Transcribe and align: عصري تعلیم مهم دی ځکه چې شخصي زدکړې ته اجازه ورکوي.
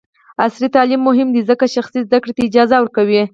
عصري 0.45 0.67
تعلیم 0.75 1.01
مهم 1.09 1.27
دی 1.35 1.41
ځکه 1.49 1.63
چې 1.67 1.73
شخصي 1.77 1.99
زدکړې 2.05 2.33
ته 2.35 2.41
اجازه 2.47 2.75
ورکوي. 2.79 3.21